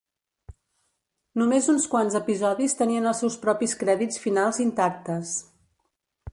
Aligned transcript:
Només 1.41 1.67
uns 1.73 1.85
quants 1.91 2.17
episodis 2.21 2.75
tenien 2.81 3.11
els 3.11 3.23
seus 3.25 3.37
propis 3.47 3.79
crèdits 3.83 4.21
finals 4.27 4.63
intactes. 4.69 5.39